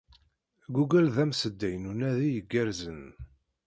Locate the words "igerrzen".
2.39-3.03